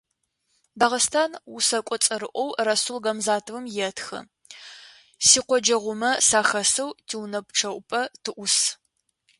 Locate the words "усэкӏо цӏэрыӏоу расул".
1.55-2.99